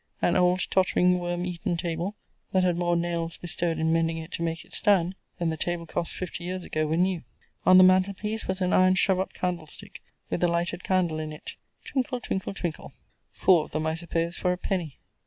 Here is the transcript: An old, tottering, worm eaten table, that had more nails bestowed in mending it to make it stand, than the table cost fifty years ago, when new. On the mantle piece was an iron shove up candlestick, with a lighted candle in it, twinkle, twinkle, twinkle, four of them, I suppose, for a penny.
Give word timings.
An 0.19 0.35
old, 0.35 0.65
tottering, 0.71 1.19
worm 1.19 1.45
eaten 1.45 1.77
table, 1.77 2.15
that 2.53 2.63
had 2.63 2.75
more 2.75 2.95
nails 2.95 3.37
bestowed 3.37 3.77
in 3.77 3.93
mending 3.93 4.17
it 4.17 4.31
to 4.31 4.41
make 4.41 4.65
it 4.65 4.73
stand, 4.73 5.13
than 5.37 5.51
the 5.51 5.57
table 5.57 5.85
cost 5.85 6.15
fifty 6.15 6.43
years 6.43 6.65
ago, 6.65 6.87
when 6.87 7.03
new. 7.03 7.23
On 7.67 7.77
the 7.77 7.83
mantle 7.83 8.15
piece 8.15 8.47
was 8.47 8.61
an 8.61 8.73
iron 8.73 8.95
shove 8.95 9.19
up 9.19 9.31
candlestick, 9.33 10.01
with 10.31 10.43
a 10.43 10.47
lighted 10.47 10.83
candle 10.83 11.19
in 11.19 11.31
it, 11.31 11.55
twinkle, 11.85 12.19
twinkle, 12.19 12.55
twinkle, 12.55 12.93
four 13.31 13.63
of 13.63 13.73
them, 13.73 13.85
I 13.85 13.93
suppose, 13.93 14.35
for 14.35 14.51
a 14.51 14.57
penny. 14.57 14.97